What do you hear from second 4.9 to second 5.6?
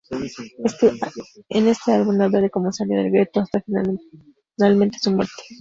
su muerte.